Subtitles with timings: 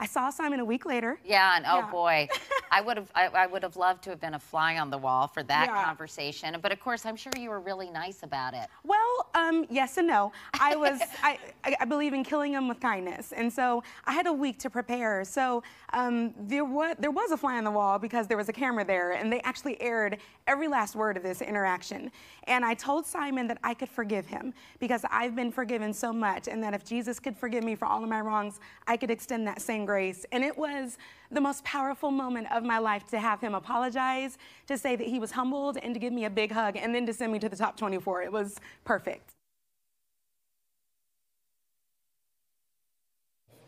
[0.00, 1.18] I saw Simon a week later.
[1.24, 1.90] Yeah, and oh Yeah.
[1.90, 2.28] boy,
[2.70, 4.98] I would have I, I would have loved to have been a fly on the
[4.98, 5.84] wall for that Yeah.
[5.84, 6.56] conversation.
[6.62, 8.68] But of course, I'm sure you were really nice about it.
[8.84, 10.32] Well, um, yes and no.
[10.60, 14.26] I was, I, I I believe in killing them with kindness, and so I had
[14.26, 15.24] a week to prepare.
[15.24, 18.52] So um, there was there was a fly on the wall because there was a
[18.52, 22.10] camera there, and they actually aired every last word of this interaction.
[22.44, 26.48] And I told Simon that I could forgive him because I've been forgiven so much,
[26.48, 29.46] and that if Jesus could forgive me for all of my wrongs, I could extend
[29.46, 30.24] that same grace.
[30.32, 30.98] And it was
[31.30, 35.18] the most powerful moment of my life to have him apologize, to say that he
[35.18, 37.48] was humbled, and to give me a big hug, and then to send me to
[37.48, 38.22] the top 24.
[38.22, 39.37] It was perfect.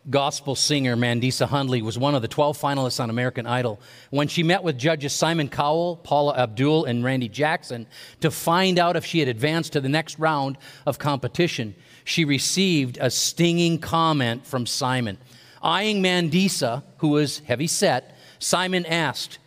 [0.09, 3.79] Gospel singer Mandisa Hundley was one of the 12 finalists on American Idol.
[4.09, 7.85] When she met with judges Simon Cowell, Paula Abdul, and Randy Jackson
[8.21, 12.97] to find out if she had advanced to the next round of competition, she received
[12.99, 15.17] a stinging comment from Simon.
[15.61, 19.37] Eyeing Mandisa, who was heavy set, Simon asked,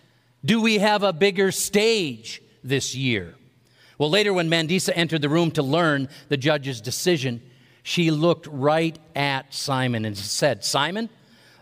[0.44, 3.34] Do we have a bigger stage this year?
[3.98, 7.42] Well, later, when Mandisa entered the room to learn the judge's decision,
[7.84, 11.10] she looked right at Simon and said, Simon,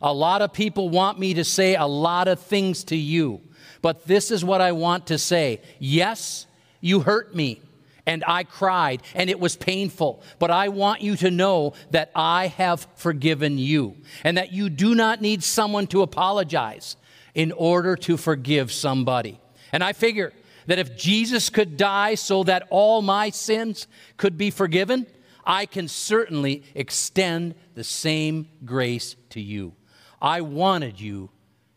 [0.01, 3.41] a lot of people want me to say a lot of things to you,
[3.83, 5.61] but this is what I want to say.
[5.81, 6.47] Yes,
[6.81, 7.61] you hurt me,
[8.07, 12.47] and I cried, and it was painful, but I want you to know that I
[12.47, 16.97] have forgiven you, and that you do not need someone to apologize
[17.35, 19.41] in order to forgive somebody.
[19.73, 20.33] And I figure
[20.67, 25.09] that if Jesus could die so that all my sins could be forgiven,
[25.45, 29.75] I can certainly extend the same grace to you.
[30.21, 31.31] I wanted you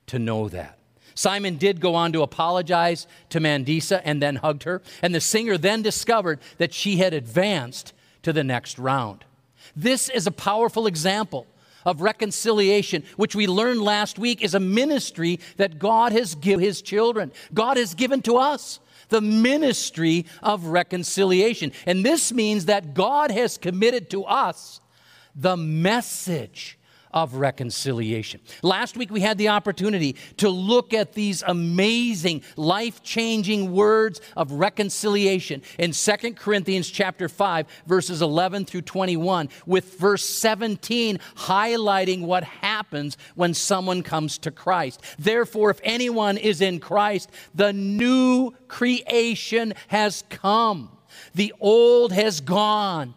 [0.08, 0.78] to know that.
[1.16, 5.58] Simon did go on to apologize to Mandisa and then hugged her, and the singer
[5.58, 7.94] then discovered that she had advanced
[8.24, 9.24] to the next round.
[9.76, 11.48] This is a powerful example
[11.86, 16.82] of reconciliation, which we learned last week is a ministry that God has given his
[16.82, 17.32] children.
[17.54, 21.72] God has given to us the ministry of reconciliation.
[21.85, 24.81] And this means that God has committed to us
[25.35, 26.78] the message
[27.16, 28.42] of reconciliation.
[28.62, 35.62] Last week we had the opportunity to look at these amazing life-changing words of reconciliation
[35.80, 43.18] in 2 Corinthians chapter 5 verses 11 through 21 with verse 17 highlighting what happens
[43.36, 45.02] when someone comes to Christ.
[45.18, 50.92] Therefore if anyone is in Christ, the new creation has come.
[51.34, 53.14] The old has gone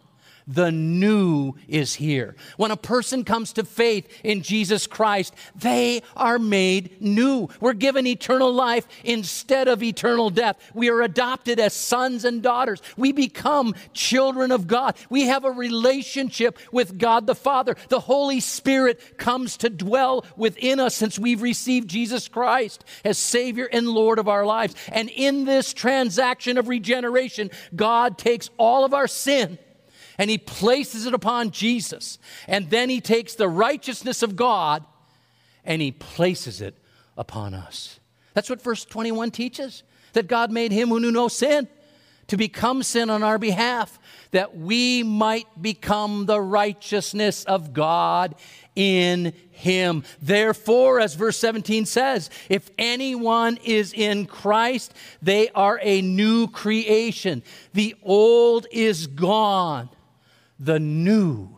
[0.49, 2.35] the new is here.
[2.57, 7.49] When a person comes to faith in Jesus Christ, they are made new.
[7.61, 10.57] We're given eternal life instead of eternal death.
[10.73, 12.81] We are adopted as sons and daughters.
[12.97, 14.95] We become children of God.
[15.07, 17.75] We have a relationship with God the Father.
[17.89, 23.69] The Holy Spirit comes to dwell within us since we've received Jesus Christ as Savior
[23.71, 24.73] and Lord of our lives.
[24.91, 29.59] And in this transaction of regeneration, God takes all of our sin
[30.19, 32.19] and he places it upon Jesus.
[32.45, 34.83] And then he takes the righteousness of God
[35.63, 36.75] and he places it
[37.17, 37.99] upon us.
[38.33, 39.81] That's what verse 21 teaches
[40.13, 41.67] that God made him who knew no sin
[42.27, 43.97] to become sin on our behalf,
[44.31, 48.35] that we might become the righteousness of God
[48.75, 50.03] in him.
[50.21, 57.41] Therefore, as verse 17 says, if anyone is in Christ, they are a new creation.
[57.73, 59.89] The old is gone
[60.59, 61.49] the new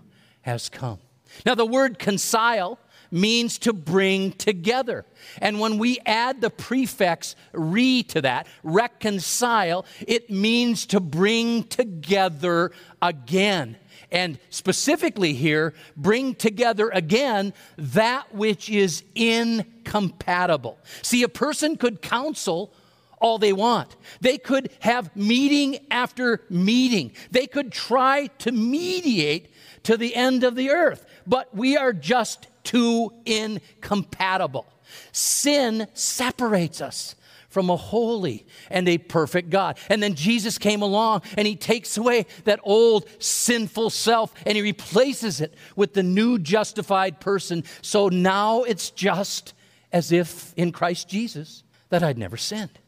[0.41, 0.99] has come.
[1.45, 2.77] Now, the word concile
[3.11, 5.05] means to bring together.
[5.39, 12.71] And when we add the prefix re to that, reconcile, it means to bring together
[13.01, 13.77] again.
[14.11, 20.77] And specifically here, bring together again that which is incompatible.
[21.01, 22.73] See, a person could counsel
[23.21, 23.95] all they want.
[24.19, 27.13] They could have meeting after meeting.
[27.31, 32.47] They could try to mediate to the end of the earth, but we are just
[32.63, 34.65] too incompatible.
[35.11, 37.15] Sin separates us
[37.49, 39.77] from a holy and a perfect God.
[39.89, 44.61] And then Jesus came along and he takes away that old sinful self and he
[44.61, 47.63] replaces it with the new justified person.
[47.81, 49.53] So now it's just
[49.91, 52.79] as if in Christ Jesus that I'd never sinned.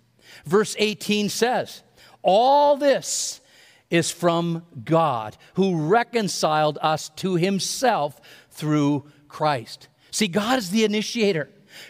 [0.46, 1.84] Verse 18 says,
[2.22, 3.42] All this
[3.90, 8.20] is from God who reconciled us to himself
[8.50, 9.88] through Christ.
[10.12, 11.50] See, God is the initiator,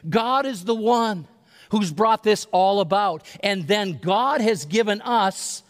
[0.10, 1.28] God is the one
[1.74, 3.26] who's brought this all about.
[3.42, 5.64] And then God has given us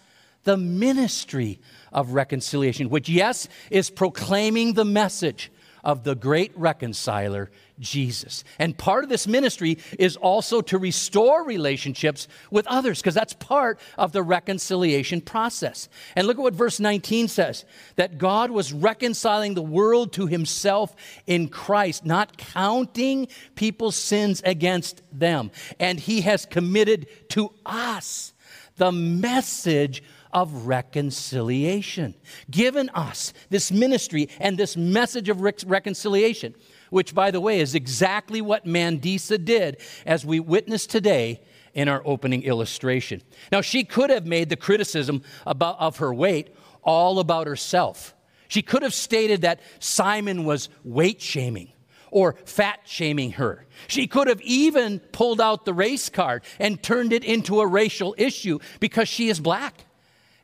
[0.43, 1.61] the ministry
[1.93, 5.49] of reconciliation, which, yes, is proclaiming the message
[5.83, 8.43] of the great reconciler, Jesus.
[8.59, 13.79] And part of this ministry is also to restore relationships with others, because that's part
[13.97, 15.89] of the reconciliation process.
[16.15, 17.65] And look at what verse 19 says
[17.95, 20.95] that God was reconciling the world to himself
[21.27, 25.51] in Christ, not counting people's sins against them.
[25.79, 28.33] And he has committed to us
[28.77, 30.03] the message
[30.33, 32.15] of reconciliation,
[32.49, 36.55] given us this ministry and this message of reconciliation
[36.93, 41.41] which, by the way, is exactly what Mandisa did, as we witnessed today
[41.73, 43.23] in our opening illustration.
[43.51, 48.13] Now, she could have made the criticism about, of her weight all about herself.
[48.47, 51.71] She could have stated that Simon was weight shaming
[52.11, 53.65] or fat shaming her.
[53.87, 58.13] She could have even pulled out the race card and turned it into a racial
[58.19, 59.83] issue because she is black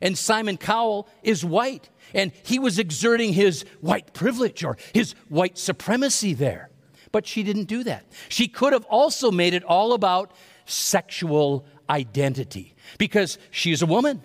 [0.00, 5.58] and Simon Cowell is white and he was exerting his white privilege or his white
[5.58, 6.70] supremacy there.
[7.12, 8.06] But she didn't do that.
[8.28, 10.32] She could have also made it all about
[10.64, 14.22] sexual identity because she's a woman.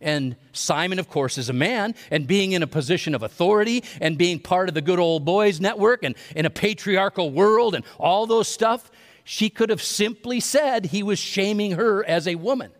[0.00, 4.16] And Simon, of course, is a man, and being in a position of authority and
[4.16, 8.26] being part of the good old boys network and in a patriarchal world and all
[8.26, 8.90] those stuff,
[9.24, 12.72] she could have simply said he was shaming her as a woman.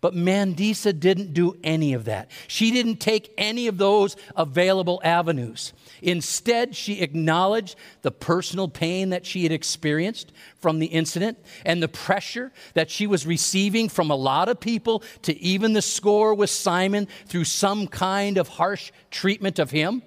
[0.00, 2.30] But Mandisa didn't do any of that.
[2.46, 5.72] She didn't take any of those available avenues.
[6.02, 11.88] Instead, she acknowledged the personal pain that she had experienced from the incident and the
[11.88, 16.50] pressure that she was receiving from a lot of people to even the score with
[16.50, 20.02] Simon through some kind of harsh treatment of him.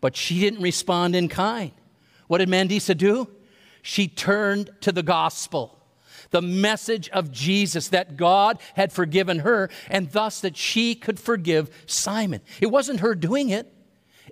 [0.00, 1.70] But she didn't respond in kind.
[2.26, 3.28] What did Mandisa do?
[3.82, 5.77] She turned to the gospel
[6.30, 11.70] the message of Jesus that God had forgiven her and thus that she could forgive
[11.86, 12.40] Simon.
[12.60, 13.72] It wasn't her doing it.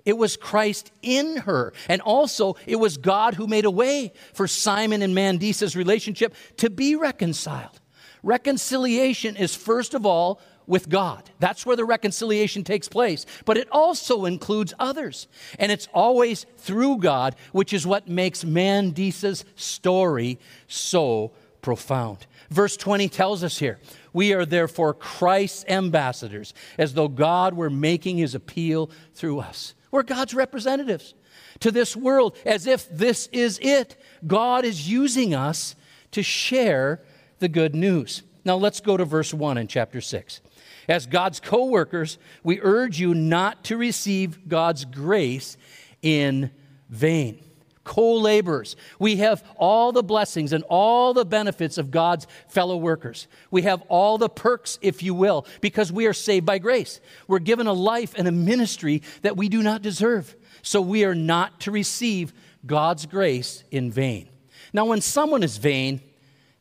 [0.05, 1.73] It was Christ in her.
[1.89, 6.69] And also, it was God who made a way for Simon and Mandisa's relationship to
[6.69, 7.79] be reconciled.
[8.23, 11.29] Reconciliation is, first of all, with God.
[11.39, 13.25] That's where the reconciliation takes place.
[13.45, 15.27] But it also includes others.
[15.57, 21.31] And it's always through God, which is what makes Mandisa's story so
[21.67, 22.25] profound.
[22.49, 23.77] Verse 20 tells us here
[24.13, 29.73] we are therefore Christ's ambassadors, as though God were making his appeal through us.
[29.91, 31.13] We're God's representatives
[31.59, 34.01] to this world, as if this is it.
[34.25, 35.75] God is using us
[36.11, 37.01] to share
[37.39, 38.23] the good news.
[38.45, 40.39] Now let's go to verse 1 in chapter 6.
[40.87, 45.57] As God's co workers, we urge you not to receive God's grace
[46.01, 46.49] in
[46.87, 47.43] vain
[47.87, 48.75] co laborers.
[48.99, 53.27] We have all the blessings and all the benefits of God's fellow workers.
[53.49, 56.99] We have all the perks, if you will, because we are saved by grace.
[57.27, 60.35] We're given a life and a ministry that we do not deserve.
[60.61, 62.33] So we are not to receive
[62.65, 64.27] God's grace in vain.
[64.73, 66.01] Now, when someone is vain,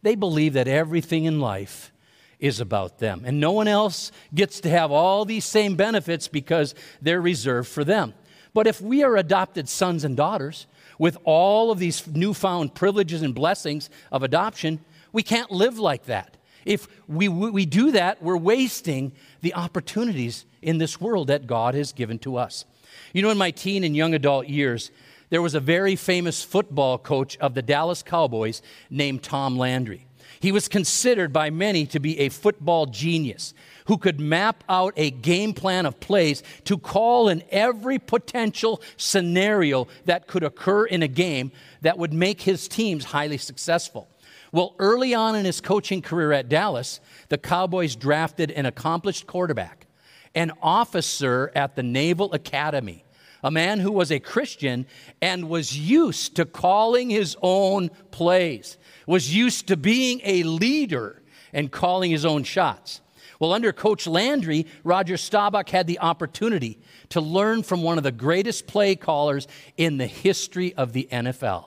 [0.02, 1.92] they believe that everything in life
[2.38, 3.24] is about them.
[3.26, 7.82] And no one else gets to have all these same benefits because they're reserved for
[7.82, 8.14] them.
[8.54, 10.66] But if we are adopted sons and daughters,
[10.98, 14.80] with all of these newfound privileges and blessings of adoption,
[15.12, 16.36] we can't live like that.
[16.64, 21.92] If we, we do that, we're wasting the opportunities in this world that God has
[21.92, 22.64] given to us.
[23.12, 24.90] You know, in my teen and young adult years,
[25.30, 30.06] there was a very famous football coach of the Dallas Cowboys named Tom Landry.
[30.40, 33.54] He was considered by many to be a football genius
[33.86, 39.86] who could map out a game plan of plays to call in every potential scenario
[40.04, 41.50] that could occur in a game
[41.80, 44.08] that would make his teams highly successful.
[44.52, 49.86] Well, early on in his coaching career at Dallas, the Cowboys drafted an accomplished quarterback,
[50.34, 53.04] an officer at the Naval Academy,
[53.42, 54.86] a man who was a Christian
[55.20, 61.70] and was used to calling his own plays, was used to being a leader and
[61.70, 63.00] calling his own shots.
[63.38, 66.78] Well, under Coach Landry, Roger Staubach had the opportunity
[67.10, 71.66] to learn from one of the greatest play callers in the history of the NFL.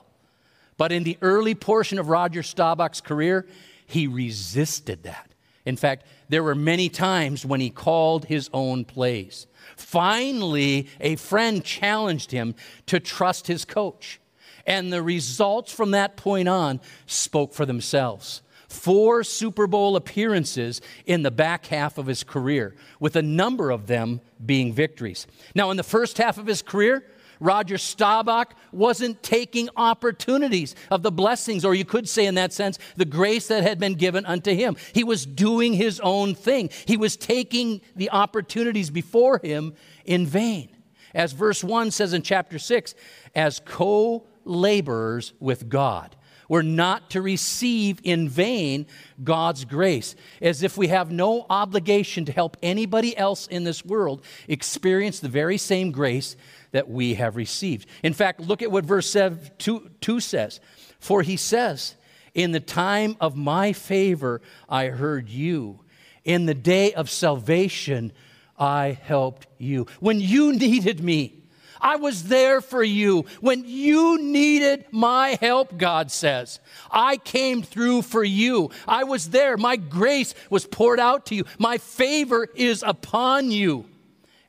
[0.76, 3.46] But in the early portion of Roger Staubach's career,
[3.86, 5.30] he resisted that.
[5.64, 9.46] In fact, there were many times when he called his own plays.
[9.76, 12.54] Finally, a friend challenged him
[12.86, 14.20] to trust his coach.
[14.66, 21.22] And the results from that point on spoke for themselves four Super Bowl appearances in
[21.22, 25.26] the back half of his career, with a number of them being victories.
[25.54, 27.04] Now, in the first half of his career,
[27.40, 32.78] Roger Staubach wasn't taking opportunities of the blessings, or you could say, in that sense,
[32.96, 34.76] the grace that had been given unto him.
[34.92, 39.74] He was doing his own thing, he was taking the opportunities before him
[40.04, 40.76] in vain.
[41.12, 42.94] As verse 1 says in chapter 6,
[43.34, 46.14] as co laborers with God.
[46.50, 48.86] We're not to receive in vain
[49.22, 54.24] God's grace, as if we have no obligation to help anybody else in this world
[54.48, 56.34] experience the very same grace
[56.72, 57.86] that we have received.
[58.02, 59.16] In fact, look at what verse
[59.58, 60.58] 2, 2 says.
[60.98, 61.94] For he says,
[62.34, 65.78] In the time of my favor, I heard you.
[66.24, 68.10] In the day of salvation,
[68.58, 69.86] I helped you.
[70.00, 71.39] When you needed me,
[71.80, 73.24] I was there for you.
[73.40, 76.60] When you needed my help, God says,
[76.90, 78.70] I came through for you.
[78.86, 79.56] I was there.
[79.56, 81.44] My grace was poured out to you.
[81.58, 83.86] My favor is upon you.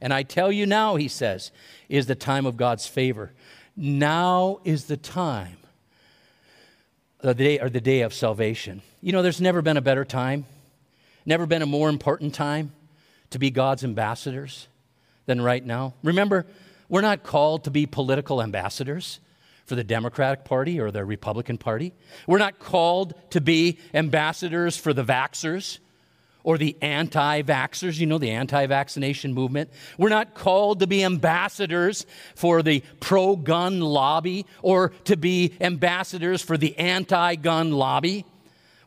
[0.02, 1.52] And I tell you now, he says,
[1.88, 3.32] is the time of God's favor.
[3.78, 5.58] Now is the time,
[7.22, 8.82] the day or the day of salvation.
[9.02, 10.46] You know, there's never been a better time,
[11.26, 12.72] never been a more important time
[13.30, 14.68] to be God's ambassadors
[15.26, 15.94] than right now.
[16.04, 16.46] Remember,
[16.92, 19.22] we're not called to be political ambassadors
[19.66, 21.94] for the Democratic Party or the Republican Party.
[22.28, 25.80] We're not called to be ambassadors for the vaxxers
[26.44, 29.70] or the anti vaxxers, you know, the anti vaccination movement.
[29.98, 32.06] We're not called to be ambassadors
[32.36, 38.26] for the pro gun lobby or to be ambassadors for the anti gun lobby.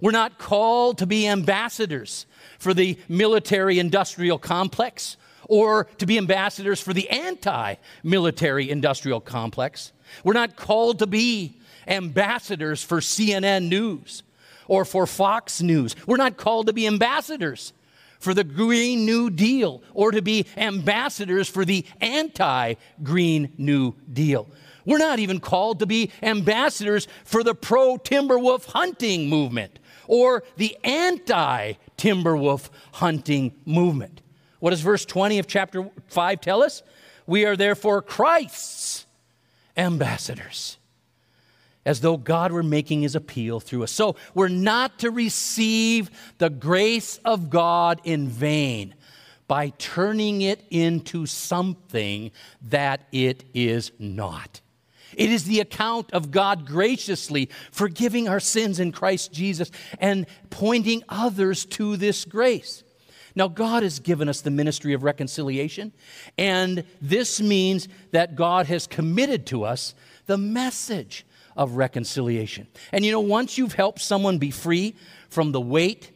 [0.03, 2.27] We're not called to be ambassadors
[2.59, 5.17] for the military industrial complex
[5.49, 9.93] or to be ambassadors for the anti military industrial complex.
[10.23, 14.23] We're not called to be ambassadors for CNN News
[14.67, 15.95] or for Fox News.
[16.07, 17.73] We're not called to be ambassadors
[18.19, 24.49] for the Green New Deal or to be ambassadors for the anti Green New Deal.
[24.87, 30.77] We're not even called to be ambassadors for the pro Timberwolf hunting movement or the
[30.85, 34.21] anti Timberwolf hunting movement.
[34.61, 36.83] What does verse 20 of chapter 5 tell us?
[37.27, 39.07] We are therefore Christ's
[39.77, 40.79] ambassadors
[41.87, 43.93] as though God were making his appeal through us.
[43.93, 48.95] So we're not to receive the grace of God in vain
[49.47, 52.31] by turning it into something
[52.63, 54.61] that it is not.
[55.17, 61.03] It is the account of God graciously forgiving our sins in Christ Jesus and pointing
[61.09, 62.84] others to this grace.
[63.37, 65.93] Now, God has given us the ministry of reconciliation,
[66.39, 69.95] and this means that God has committed to us
[70.27, 71.27] the message
[71.57, 72.67] of reconciliation.
[72.93, 74.95] And you know, once you've helped someone be free
[75.29, 76.11] from the weight,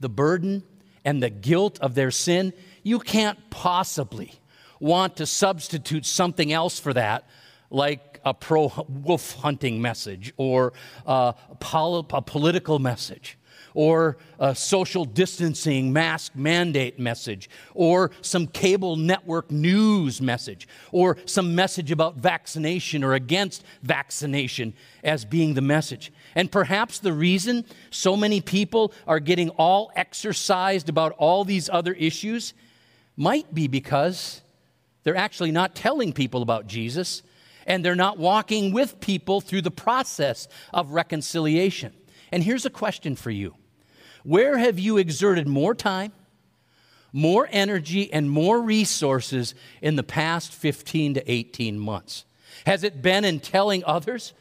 [0.00, 0.62] the burden,
[1.04, 2.52] and the guilt of their sin,
[2.82, 4.32] you can't possibly
[4.80, 7.28] want to substitute something else for that,
[7.70, 10.72] like a pro wolf hunting message or
[11.06, 13.38] uh, a, pol- a political message
[13.74, 21.54] or a social distancing mask mandate message, or some cable network news message, or some
[21.54, 26.12] message about vaccination or against vaccination as being the message.
[26.34, 31.92] And perhaps the reason so many people are getting all exercised about all these other
[31.92, 32.54] issues
[33.16, 34.40] might be because
[35.02, 37.22] they're actually not telling people about Jesus
[37.66, 41.92] and they're not walking with people through the process of reconciliation.
[42.30, 43.54] And here's a question for you
[44.22, 46.12] where have you exerted more time,
[47.12, 52.24] more energy, and more resources in the past 15 to 18 months?
[52.66, 54.32] Has it been in telling others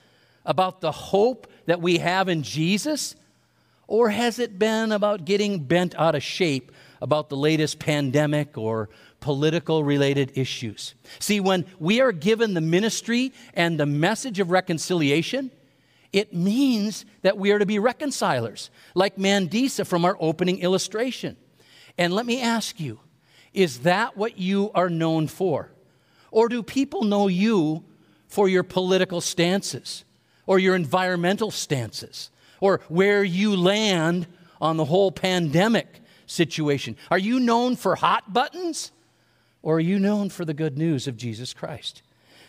[0.46, 3.16] about the hope that we have in Jesus?
[3.88, 6.72] Or has it been about getting bent out of shape
[7.02, 10.96] about the latest pandemic or political related issues?
[11.20, 15.52] See, when we are given the ministry and the message of reconciliation,
[16.14, 21.38] it means that we are to be reconcilers, like Mandisa from our opening illustration.
[21.98, 23.00] And let me ask you
[23.54, 25.72] is that what you are known for?
[26.32, 27.84] Or do people know you
[28.28, 30.06] for your political stances,
[30.46, 32.30] or your environmental stances,
[32.62, 34.26] or where you land
[34.62, 36.96] on the whole pandemic situation?
[37.10, 38.92] Are you known for hot buttons,
[39.62, 42.02] or are you known for the good news of Jesus Christ?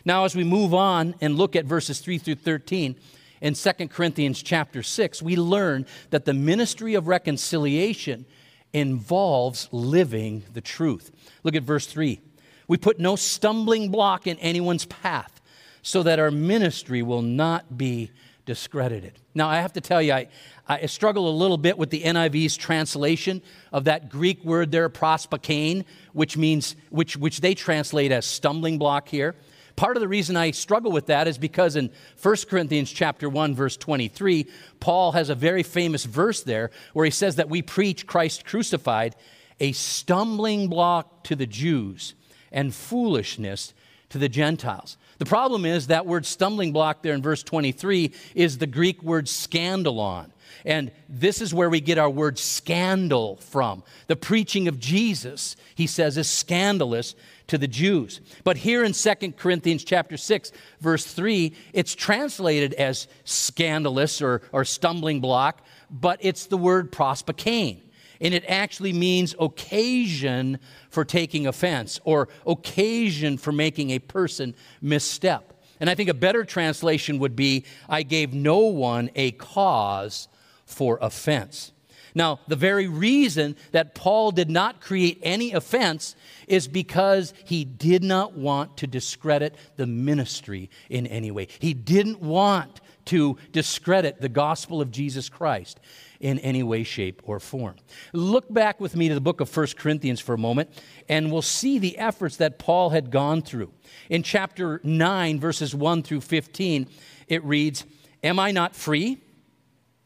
[0.04, 2.95] Now, as we move on and look at verses 3 through 13,
[3.43, 8.25] in 2 Corinthians chapter 6, we learn that the ministry of reconciliation
[8.73, 11.11] involves living the truth.
[11.43, 12.21] Look at verse 3.
[12.69, 15.41] We put no stumbling block in anyone's path
[15.83, 18.13] so that our ministry will not be
[18.47, 19.19] discredited.
[19.35, 20.29] Now, I have to tell you, I,
[20.69, 25.85] I struggle a little bit with the NIV's translation of that Greek word there, prospakane,
[26.13, 29.35] which means, which, which they translate as stumbling block here.
[29.76, 33.55] Part of the reason I struggle with that is because in 1 Corinthians chapter 1
[33.55, 34.47] verse 23,
[34.81, 39.17] Paul has a very famous verse there where he says that we preach Christ crucified,
[39.61, 42.14] a stumbling block to the Jews
[42.50, 43.73] and foolishness
[44.11, 44.97] to the Gentiles.
[45.19, 49.26] The problem is that word stumbling block there in verse 23 is the Greek word
[49.26, 50.31] scandalon.
[50.64, 53.83] And this is where we get our word scandal from.
[54.07, 57.14] The preaching of Jesus, he says, is scandalous
[57.49, 58.21] to the Jews.
[58.45, 64.64] But here in 2 Corinthians chapter 6, verse 3, it's translated as scandalous or, or
[64.64, 67.81] stumbling block, but it's the word prospakane.
[68.23, 75.52] And it actually means occasion for taking offense or occasion for making a person misstep.
[75.81, 80.29] And I think a better translation would be I gave no one a cause
[80.64, 81.73] for offense.
[82.14, 86.14] Now, the very reason that Paul did not create any offense
[86.47, 91.49] is because he did not want to discredit the ministry in any way.
[91.59, 95.81] He didn't want to discredit the gospel of Jesus Christ
[96.21, 97.75] in any way, shape, or form.
[98.13, 100.71] Look back with me to the book of 1 Corinthians for a moment,
[101.09, 103.73] and we'll see the efforts that Paul had gone through.
[104.09, 106.89] In chapter 9, verses 1 through 15,
[107.29, 107.85] it reads
[108.23, 109.19] Am I not free?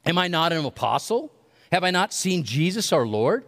[0.07, 1.33] Am I not an apostle?
[1.73, 3.45] Have I not seen Jesus our Lord?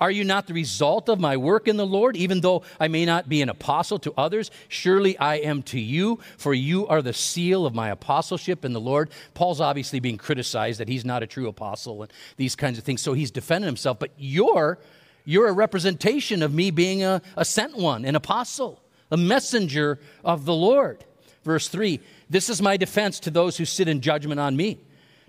[0.00, 2.16] Are you not the result of my work in the Lord?
[2.16, 6.20] Even though I may not be an apostle to others, surely I am to you,
[6.38, 9.10] for you are the seal of my apostleship in the Lord.
[9.34, 13.02] Paul's obviously being criticized that he's not a true apostle and these kinds of things,
[13.02, 13.98] so he's defending himself.
[13.98, 14.78] But you're,
[15.26, 18.80] you're a representation of me being a, a sent one, an apostle,
[19.10, 21.04] a messenger of the Lord.
[21.44, 24.78] Verse 3 This is my defense to those who sit in judgment on me.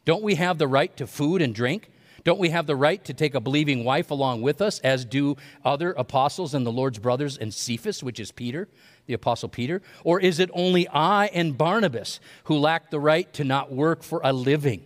[0.05, 1.90] Don't we have the right to food and drink?
[2.23, 5.37] Don't we have the right to take a believing wife along with us, as do
[5.65, 8.67] other apostles and the Lord's brothers and Cephas, which is Peter,
[9.07, 9.81] the apostle Peter?
[10.03, 14.21] Or is it only I and Barnabas who lack the right to not work for
[14.23, 14.85] a living?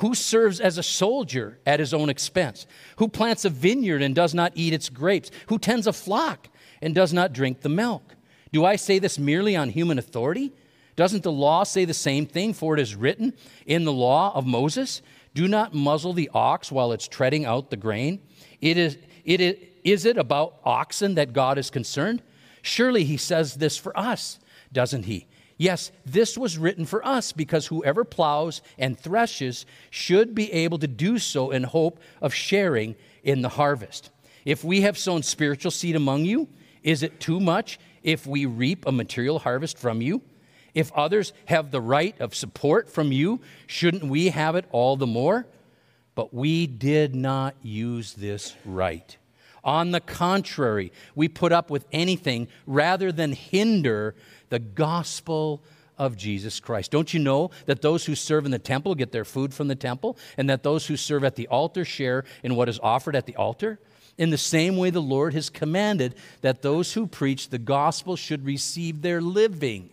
[0.00, 2.66] Who serves as a soldier at his own expense?
[2.96, 5.30] Who plants a vineyard and does not eat its grapes?
[5.48, 6.48] Who tends a flock
[6.82, 8.14] and does not drink the milk?
[8.52, 10.52] Do I say this merely on human authority?
[10.96, 12.52] Doesn't the law say the same thing?
[12.54, 13.34] For it is written
[13.66, 15.02] in the law of Moses
[15.36, 18.20] do not muzzle the ox while it's treading out the grain.
[18.62, 22.22] It is, it is, is it about oxen that God is concerned?
[22.62, 24.40] Surely he says this for us,
[24.72, 25.26] doesn't he?
[25.58, 30.88] Yes, this was written for us because whoever plows and threshes should be able to
[30.88, 34.10] do so in hope of sharing in the harvest.
[34.46, 36.48] If we have sown spiritual seed among you,
[36.82, 40.22] is it too much if we reap a material harvest from you?
[40.76, 45.06] If others have the right of support from you, shouldn't we have it all the
[45.06, 45.46] more?
[46.14, 49.16] But we did not use this right.
[49.64, 54.14] On the contrary, we put up with anything rather than hinder
[54.50, 55.62] the gospel
[55.96, 56.90] of Jesus Christ.
[56.90, 59.74] Don't you know that those who serve in the temple get their food from the
[59.74, 63.24] temple, and that those who serve at the altar share in what is offered at
[63.24, 63.80] the altar?
[64.18, 68.44] In the same way, the Lord has commanded that those who preach the gospel should
[68.44, 69.90] receive their living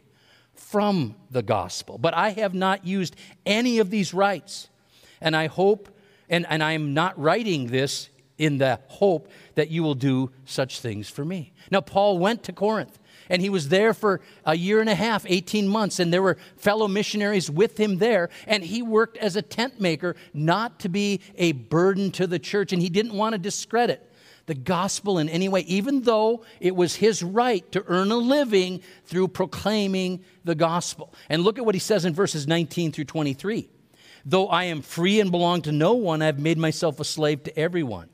[0.55, 1.97] from the gospel.
[1.97, 4.69] But I have not used any of these rights.
[5.21, 5.89] And I hope,
[6.29, 10.79] and, and I am not writing this in the hope that you will do such
[10.79, 11.53] things for me.
[11.71, 12.99] Now, Paul went to Corinth.
[13.29, 16.37] And he was there for a year and a half, 18 months, and there were
[16.57, 18.29] fellow missionaries with him there.
[18.45, 22.73] And he worked as a tent maker, not to be a burden to the church,
[22.73, 24.12] and he didn't want to discredit
[24.45, 28.82] the gospel in any way, even though it was his right to earn a living
[29.06, 31.13] through proclaiming the gospel.
[31.29, 33.69] And look at what he says in verses 19 through 23.
[34.25, 37.58] Though I am free and belong to no one, I've made myself a slave to
[37.58, 38.10] everyone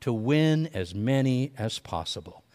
[0.00, 2.43] to win as many as possible.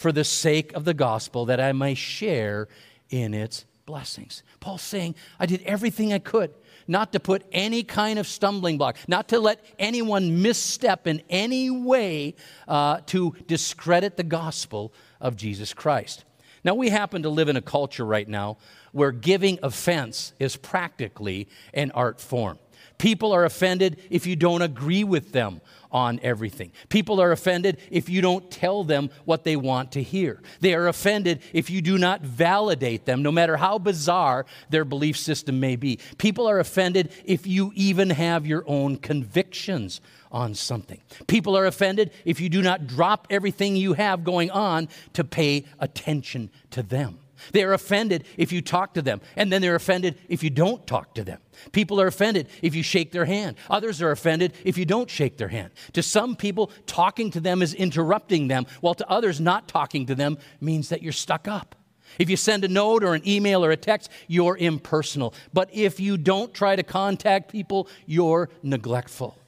[0.00, 2.68] for the sake of the gospel that I may share
[3.10, 4.42] in its blessings.
[4.58, 6.54] Paul's saying, I did everything I could
[6.88, 11.68] not to put any kind of stumbling block, not to let anyone misstep in any
[11.68, 12.34] way
[12.66, 16.24] uh, to discredit the gospel of Jesus Christ.
[16.64, 18.56] Now, we happen to live in a culture right now
[18.92, 22.58] where giving offense is practically an art form.
[22.96, 25.60] People are offended if you don't agree with them
[25.92, 26.72] on everything.
[26.88, 30.40] People are offended if you don't tell them what they want to hear.
[30.60, 35.16] They are offended if you do not validate them, no matter how bizarre their belief
[35.16, 35.98] system may be.
[36.18, 40.00] People are offended if you even have your own convictions
[40.32, 41.00] on something.
[41.26, 45.64] People are offended if you do not drop everything you have going on to pay
[45.80, 47.18] attention to them.
[47.52, 50.86] They are offended if you talk to them, and then they're offended if you don't
[50.86, 51.40] talk to them.
[51.72, 53.56] People are offended if you shake their hand.
[53.68, 55.70] Others are offended if you don't shake their hand.
[55.94, 60.14] To some people, talking to them is interrupting them, while to others, not talking to
[60.14, 61.76] them means that you're stuck up.
[62.18, 65.34] If you send a note or an email or a text, you're impersonal.
[65.52, 69.38] But if you don't try to contact people, you're neglectful.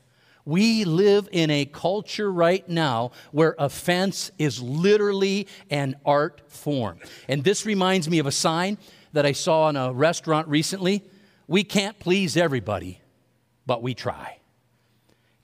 [0.45, 6.99] We live in a culture right now where offense is literally an art form.
[7.29, 8.79] And this reminds me of a sign
[9.13, 11.05] that I saw in a restaurant recently.
[11.47, 13.01] We can't please everybody,
[13.67, 14.39] but we try.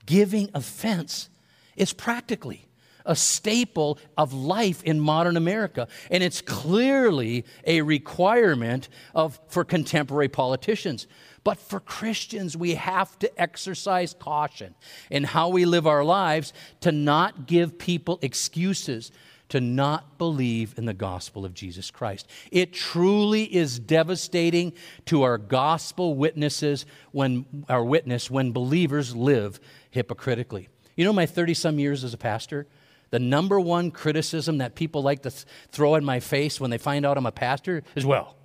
[0.06, 1.28] Giving offense
[1.76, 2.68] is practically
[3.04, 5.88] a staple of life in modern America.
[6.10, 11.06] And it's clearly a requirement of, for contemporary politicians.
[11.48, 14.74] But for Christians, we have to exercise caution
[15.10, 19.10] in how we live our lives to not give people excuses
[19.48, 22.28] to not believe in the gospel of Jesus Christ.
[22.52, 24.74] It truly is devastating
[25.06, 29.58] to our gospel witnesses when our witness when believers live
[29.90, 30.68] hypocritically.
[30.96, 32.66] You know my 30 some years as a pastor,
[33.08, 36.76] the number one criticism that people like to th- throw in my face when they
[36.76, 38.36] find out I'm a pastor is, well,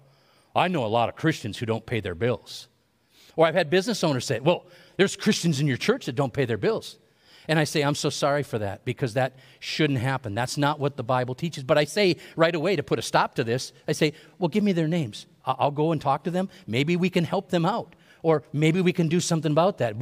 [0.55, 2.69] I know a lot of Christians who don't pay their bills.
[3.35, 4.65] Or I've had business owners say, well,
[4.97, 6.97] there's Christians in your church that don't pay their bills.
[7.47, 10.33] And I say, I'm so sorry for that because that shouldn't happen.
[10.33, 11.63] That's not what the Bible teaches.
[11.63, 14.63] But I say right away to put a stop to this, I say, well, give
[14.63, 15.25] me their names.
[15.45, 16.49] I'll go and talk to them.
[16.67, 17.95] Maybe we can help them out.
[18.21, 19.95] Or maybe we can do something about that.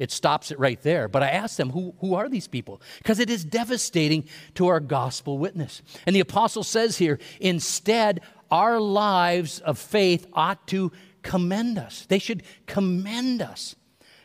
[0.00, 1.06] It stops it right there.
[1.06, 2.80] But I ask them, who, who are these people?
[2.98, 4.24] Because it is devastating
[4.54, 5.82] to our gospel witness.
[6.06, 10.90] And the apostle says here, instead, our lives of faith ought to
[11.22, 12.06] commend us.
[12.08, 13.76] They should commend us.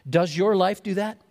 [0.09, 1.21] Does your life do that?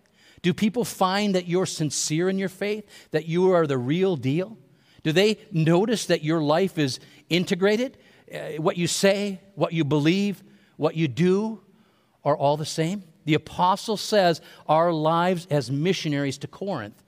[0.43, 4.59] Do people find that you're sincere in your faith, that you are the real deal?
[5.03, 7.99] Do they notice that your life is integrated?
[8.33, 10.43] Uh, what you say, what you believe,
[10.77, 11.61] what you do
[12.25, 13.05] are all the same?
[13.25, 17.03] The apostle says our lives as missionaries to Corinth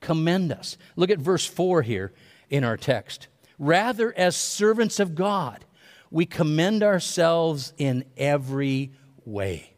[0.00, 0.76] commend us.
[0.96, 2.12] Look at verse 4 here
[2.48, 3.28] in our text.
[3.58, 5.64] Rather, as servants of God,
[6.10, 8.92] we commend ourselves in every
[9.24, 9.72] way.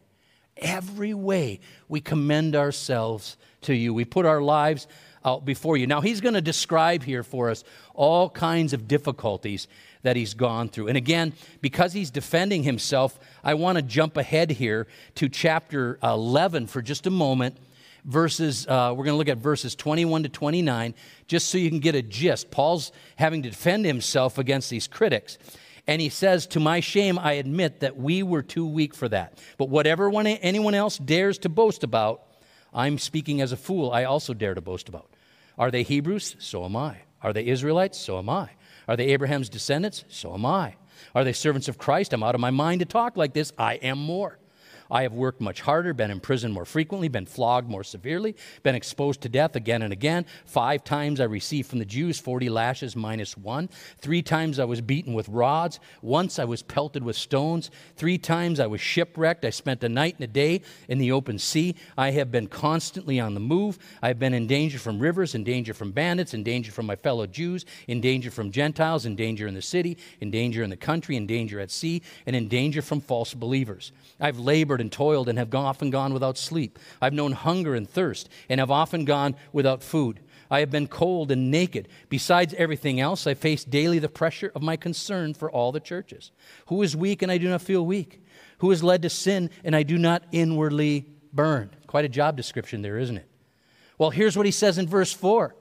[0.57, 3.93] Every way we commend ourselves to you.
[3.93, 4.87] We put our lives
[5.25, 5.87] out before you.
[5.87, 9.67] Now, he's going to describe here for us all kinds of difficulties
[10.01, 10.89] that he's gone through.
[10.89, 16.67] And again, because he's defending himself, I want to jump ahead here to chapter 11
[16.67, 17.57] for just a moment.
[18.05, 20.93] Verses, uh, we're going to look at verses 21 to 29,
[21.27, 22.51] just so you can get a gist.
[22.51, 25.37] Paul's having to defend himself against these critics.
[25.87, 29.39] And he says, To my shame, I admit that we were too weak for that.
[29.57, 32.23] But whatever anyone else dares to boast about,
[32.73, 35.09] I'm speaking as a fool, I also dare to boast about.
[35.57, 36.35] Are they Hebrews?
[36.39, 36.97] So am I.
[37.21, 37.99] Are they Israelites?
[37.99, 38.49] So am I.
[38.87, 40.03] Are they Abraham's descendants?
[40.09, 40.75] So am I.
[41.13, 42.13] Are they servants of Christ?
[42.13, 43.51] I'm out of my mind to talk like this.
[43.57, 44.39] I am more.
[44.93, 49.21] I have worked much harder, been imprisoned more frequently, been flogged more severely, been exposed
[49.21, 50.27] to death again and again.
[50.45, 53.69] Five times I received from the Jews 40 lashes minus one.
[53.97, 55.79] Three times I was beaten with rods.
[56.03, 57.71] Once I was pelted with stones.
[57.95, 59.43] Three times I was shipwrecked.
[59.45, 61.73] I spent a night and a day in the open sea.
[61.97, 63.79] I have been constantly on the move.
[64.03, 66.95] I have been in danger from rivers, in danger from bandits, in danger from my
[66.95, 70.77] fellow Jews, in danger from Gentiles, in danger in the city, in danger in the
[70.77, 73.91] country, in danger at sea, and in danger from false believers.
[74.19, 76.77] I've labored and toiled and have often gone without sleep.
[77.01, 80.19] I've known hunger and thirst and have often gone without food.
[80.51, 81.87] I have been cold and naked.
[82.09, 86.31] Besides everything else, I face daily the pressure of my concern for all the churches.
[86.67, 88.21] Who is weak and I do not feel weak?
[88.59, 91.71] Who is led to sin and I do not inwardly burn?
[91.87, 93.27] Quite a job description there, isn't it?
[93.97, 95.55] Well, here's what he says in verse 4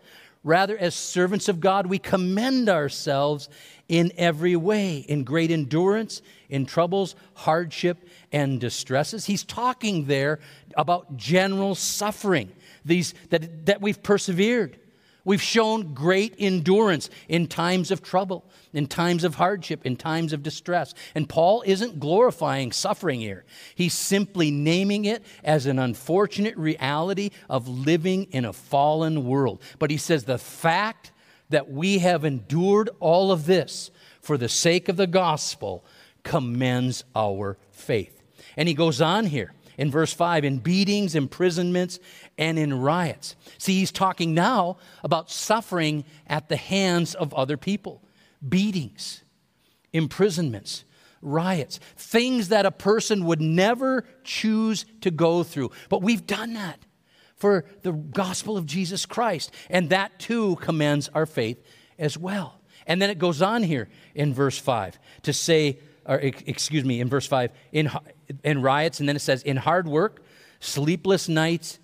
[0.45, 3.49] Rather, as servants of God, we commend ourselves
[3.89, 9.27] in every way, in great endurance, in troubles, hardship, and distresses.
[9.27, 10.41] He's talking there
[10.77, 12.51] about general suffering,
[12.85, 14.79] these, that, that we've persevered.
[15.25, 20.43] We've shown great endurance in times of trouble, in times of hardship, in times of
[20.43, 20.95] distress.
[21.15, 23.45] And Paul isn't glorifying suffering here.
[23.75, 29.63] He's simply naming it as an unfortunate reality of living in a fallen world.
[29.79, 31.13] But he says the fact
[31.51, 35.85] that we have endured all of this for the sake of the gospel
[36.25, 38.23] commends our faith.
[38.57, 41.99] And he goes on here in verse 5 in beatings, imprisonments,
[42.39, 43.37] and in riots.
[43.59, 48.03] See, he's talking now about suffering at the hands of other people
[48.49, 49.23] beatings,
[49.93, 50.85] imprisonments,
[51.21, 55.71] riots, things that a person would never choose to go through.
[55.89, 56.81] But we've done that
[57.37, 61.63] for the gospel of Jesus Christ, and that too commends our faith
[61.99, 62.61] as well.
[62.87, 67.09] And then it goes on here in verse 5 to say, or excuse me, in
[67.09, 67.91] verse 5, in,
[68.43, 70.23] in riots, and then it says, in hard work,
[70.61, 71.79] sleepless nights,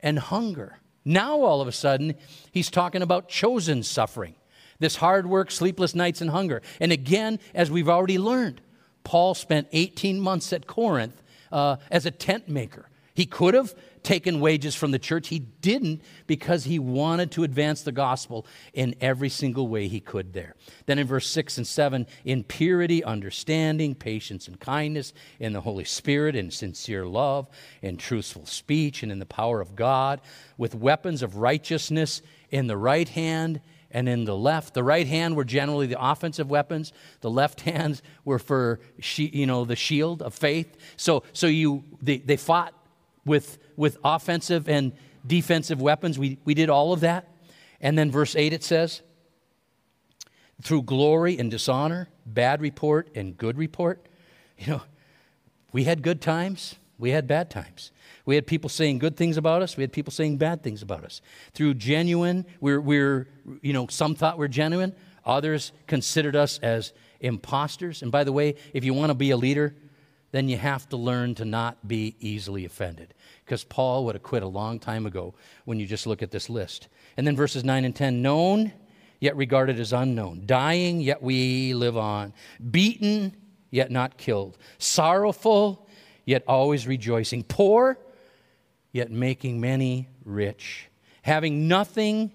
[0.00, 0.78] and hunger.
[1.04, 2.14] Now, all of a sudden,
[2.52, 4.34] he's talking about chosen suffering
[4.82, 6.60] this hard work, sleepless nights, and hunger.
[6.80, 8.60] And again, as we've already learned,
[9.04, 12.88] Paul spent 18 months at Corinth uh, as a tent maker.
[13.14, 15.28] He could have taken wages from the church.
[15.28, 20.32] He didn't because he wanted to advance the gospel in every single way he could
[20.32, 20.56] there.
[20.86, 25.84] Then in verse 6 and 7, in purity, understanding, patience, and kindness, in the Holy
[25.84, 27.48] Spirit, in sincere love,
[27.80, 30.20] in truthful speech, and in the power of God,
[30.56, 33.60] with weapons of righteousness in the right hand
[33.92, 34.74] and in the left.
[34.74, 36.92] The right hand were generally the offensive weapons.
[37.20, 38.80] The left hands were for
[39.16, 40.76] you know the shield of faith.
[40.96, 42.74] So so you they, they fought
[43.24, 44.92] with with offensive and
[45.26, 46.18] defensive weapons.
[46.18, 47.28] We we did all of that.
[47.80, 49.02] And then verse 8 it says,
[50.62, 54.06] through glory and dishonor, bad report and good report.
[54.58, 54.82] You know,
[55.72, 57.90] we had good times, we had bad times.
[58.24, 59.76] We had people saying good things about us.
[59.76, 61.20] We had people saying bad things about us.
[61.54, 63.28] Through genuine, we're, we're
[63.60, 64.94] you know, some thought we're genuine.
[65.24, 68.02] Others considered us as imposters.
[68.02, 69.74] And by the way, if you want to be a leader,
[70.32, 73.14] then you have to learn to not be easily offended.
[73.44, 76.50] Because Paul would have quit a long time ago when you just look at this
[76.50, 76.88] list.
[77.16, 78.72] And then verses 9 and 10 known,
[79.20, 80.42] yet regarded as unknown.
[80.46, 82.32] Dying, yet we live on.
[82.70, 83.36] Beaten,
[83.70, 84.58] yet not killed.
[84.78, 85.86] Sorrowful,
[86.24, 87.44] yet always rejoicing.
[87.44, 87.98] Poor,
[88.90, 90.88] yet making many rich,
[91.22, 92.32] having nothing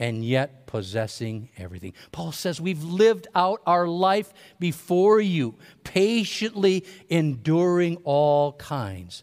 [0.00, 1.92] and yet possessing everything.
[2.10, 9.22] Paul says, We've lived out our life before you, patiently enduring all kinds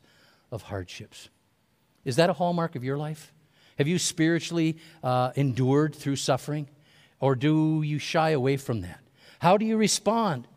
[0.52, 1.30] of hardships.
[2.06, 3.34] Is that a hallmark of your life?
[3.80, 6.70] Have you spiritually uh, endured through suffering?
[7.20, 9.00] Or do you shy away from that?
[9.40, 10.48] How do you respond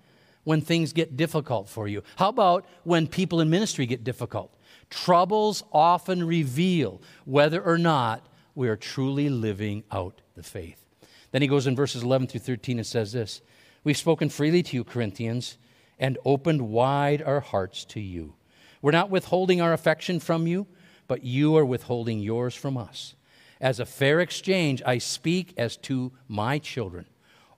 [0.44, 2.02] when things get difficult for you?
[2.16, 4.54] How about when people in ministry get difficult?
[4.90, 10.84] Troubles often reveal whether or not we are truly living out the faith.
[11.32, 13.40] Then he goes in verses 11 through 13 and says this
[13.84, 15.56] We've spoken freely to you, Corinthians,
[15.98, 18.34] and opened wide our hearts to you.
[18.82, 20.66] We're not withholding our affection from you,
[21.06, 23.14] but you are withholding yours from us.
[23.60, 27.06] As a fair exchange, I speak as to my children.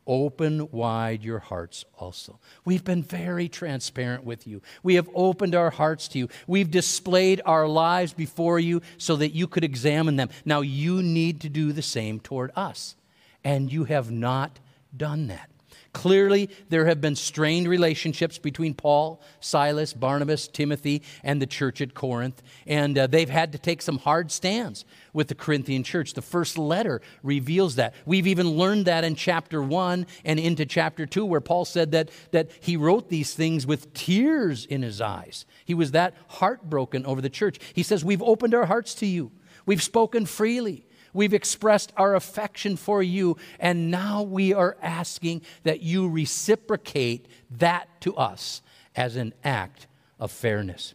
[0.06, 2.40] Open wide your hearts also.
[2.64, 4.60] We've been very transparent with you.
[4.82, 6.28] We have opened our hearts to you.
[6.48, 10.30] We've displayed our lives before you so that you could examine them.
[10.44, 12.96] Now you need to do the same toward us.
[13.44, 14.58] And you have not
[14.96, 15.51] done that.
[15.92, 21.92] Clearly, there have been strained relationships between Paul, Silas, Barnabas, Timothy, and the church at
[21.92, 26.14] Corinth, and uh, they've had to take some hard stands with the Corinthian church.
[26.14, 27.94] The first letter reveals that.
[28.06, 32.10] We've even learned that in chapter 1 and into chapter 2, where Paul said that,
[32.30, 35.44] that he wrote these things with tears in his eyes.
[35.66, 37.58] He was that heartbroken over the church.
[37.74, 39.30] He says, We've opened our hearts to you,
[39.66, 40.86] we've spoken freely.
[41.12, 47.26] We've expressed our affection for you, and now we are asking that you reciprocate
[47.58, 48.62] that to us
[48.96, 49.86] as an act
[50.18, 50.94] of fairness.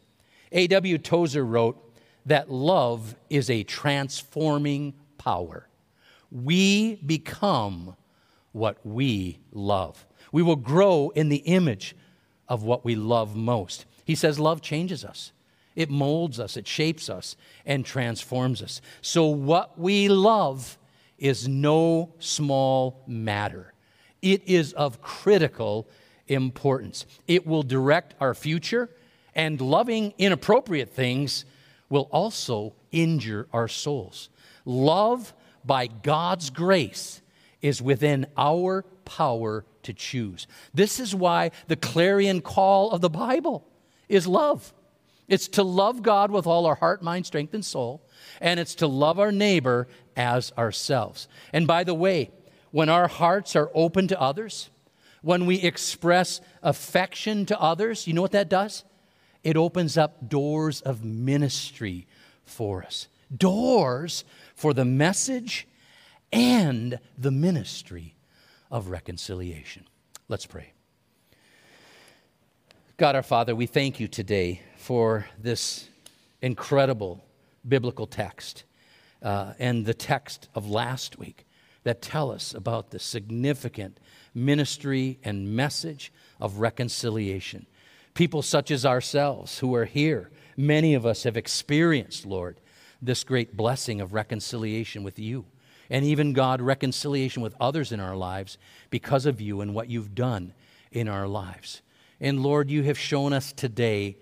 [0.52, 0.98] A.W.
[0.98, 1.78] Tozer wrote
[2.26, 5.68] that love is a transforming power.
[6.32, 7.96] We become
[8.52, 10.06] what we love.
[10.32, 11.96] We will grow in the image
[12.48, 13.86] of what we love most.
[14.04, 15.32] He says love changes us.
[15.78, 18.82] It molds us, it shapes us, and transforms us.
[19.04, 20.76] So, what we love
[21.20, 23.74] is no small matter.
[24.24, 25.88] It is of critical
[26.26, 27.06] importance.
[27.28, 28.90] It will direct our future,
[29.36, 31.46] and loving inappropriate things
[31.90, 34.30] will also injure our souls.
[34.66, 35.32] Love
[35.64, 37.22] by God's grace
[37.62, 40.48] is within our power to choose.
[40.74, 43.64] This is why the clarion call of the Bible
[44.10, 44.74] is love.
[45.28, 48.02] It's to love God with all our heart, mind, strength, and soul,
[48.40, 51.28] and it's to love our neighbor as ourselves.
[51.52, 52.32] And by the way,
[52.72, 54.70] when our hearts are open to others,
[55.22, 58.86] when we express affection to others, you know what that does?
[59.44, 62.08] It opens up doors of ministry
[62.46, 64.24] for us, doors
[64.56, 65.68] for the message
[66.32, 68.16] and the ministry
[68.72, 69.86] of reconciliation.
[70.30, 70.74] Let's pray.
[72.98, 75.90] God our Father, we thank you today for this
[76.42, 77.22] incredible
[77.68, 78.64] biblical text
[79.22, 81.46] uh, and the text of last week
[81.84, 84.00] that tell us about the significant
[84.34, 87.66] ministry and message of reconciliation.
[88.14, 92.62] People such as ourselves who are here, many of us have experienced, Lord,
[93.02, 95.44] this great blessing of reconciliation with you.
[95.90, 98.58] and even, God, reconciliation with others in our lives
[98.90, 100.54] because of you and what you've done
[100.94, 101.82] in our lives.
[102.22, 104.16] And Lord, you have shown us today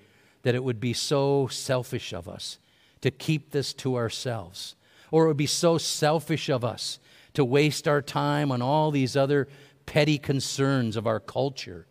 [0.46, 2.60] that it would be so selfish of us
[3.02, 4.76] to keep this to ourselves,
[5.10, 7.00] or it would be so selfish of us
[7.34, 9.48] to waste our time on all these other
[9.88, 11.88] petty concerns of our culture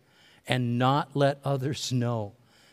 [0.47, 2.31] and not let others know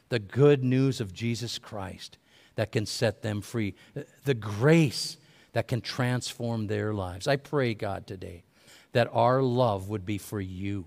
[0.08, 2.16] the good news of Jesus Christ
[2.54, 3.74] that can set them free,
[4.22, 5.16] the grace
[5.52, 7.26] that can transform their lives.
[7.26, 8.44] I pray, God, today
[8.92, 10.84] that our love would be for you.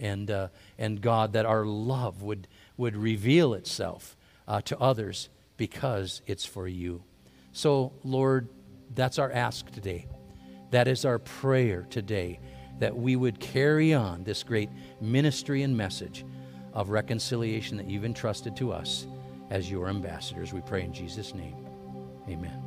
[0.00, 6.22] And, uh, and God, that our love would, would reveal itself uh, to others because
[6.26, 7.02] it's for you.
[7.52, 8.48] So, Lord,
[8.94, 10.06] that's our ask today.
[10.70, 12.40] That is our prayer today
[12.80, 16.24] that we would carry on this great ministry and message
[16.72, 19.06] of reconciliation that you've entrusted to us
[19.50, 20.52] as your ambassadors.
[20.52, 21.54] We pray in Jesus' name.
[22.28, 22.64] Amen.